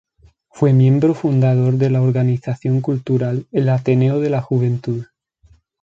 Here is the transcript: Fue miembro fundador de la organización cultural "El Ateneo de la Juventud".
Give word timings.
Fue 0.49 0.73
miembro 0.73 1.13
fundador 1.13 1.75
de 1.75 1.91
la 1.91 2.01
organización 2.01 2.81
cultural 2.81 3.45
"El 3.51 3.69
Ateneo 3.69 4.19
de 4.19 4.31
la 4.31 4.41
Juventud". 4.41 5.05